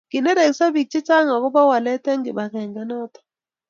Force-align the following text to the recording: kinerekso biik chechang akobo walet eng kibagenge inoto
kinerekso 0.11 0.65
biik 0.73 0.87
chechang 0.93 1.27
akobo 1.35 1.61
walet 1.71 2.05
eng 2.11 2.23
kibagenge 2.25 2.79
inoto 2.85 3.19